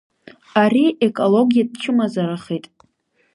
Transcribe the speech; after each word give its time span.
Ари 0.63 0.85
екологиатә 1.07 1.77
чмазарахеит. 1.81 2.65